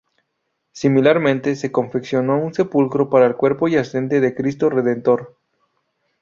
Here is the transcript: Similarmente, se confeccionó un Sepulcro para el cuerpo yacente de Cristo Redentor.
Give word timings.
Similarmente, 0.71 1.55
se 1.55 1.71
confeccionó 1.71 2.39
un 2.39 2.55
Sepulcro 2.55 3.07
para 3.11 3.27
el 3.27 3.35
cuerpo 3.35 3.67
yacente 3.67 4.19
de 4.19 4.33
Cristo 4.33 4.67
Redentor. 4.67 5.37